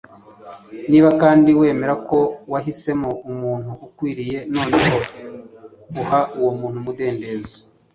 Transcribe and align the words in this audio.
niba 0.89 1.09
kandi 1.21 1.49
wemera 1.59 1.93
ko 2.09 2.19
wahisemo 2.51 3.09
umuntu 3.31 3.71
ukwiye, 3.85 4.37
noneho 4.55 4.95
uha 6.01 6.19
uwo 6.39 6.51
muntu 6.59 6.77
umudendezo 6.81 7.55